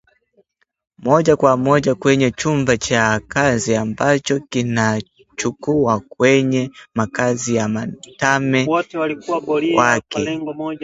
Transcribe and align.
moja 0.97 1.35
kwa 1.35 1.57
moja 1.67 1.95
kwenye 1.95 2.31
chumba 2.31 2.73
cha 2.87 3.03
'kazi' 3.27 3.75
ambacho 3.75 4.39
kinakuwa 4.39 5.99
kwenye 5.99 6.71
makazi 6.99 7.55
ya 7.55 7.67
madame 7.75 8.65
wake 9.77 10.41